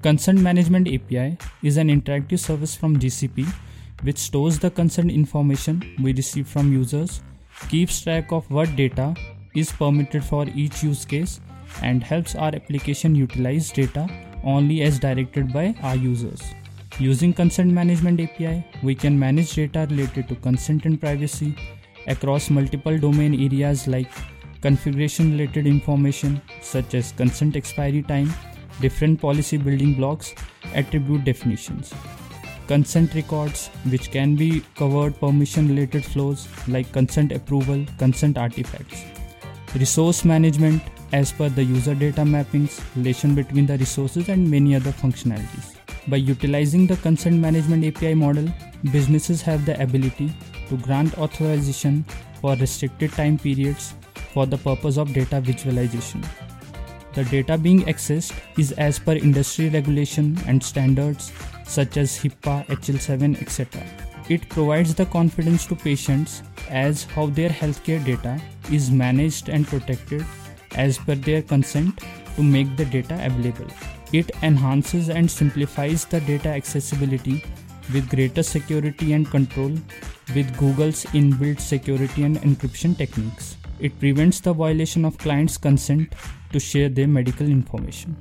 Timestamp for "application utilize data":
12.54-14.08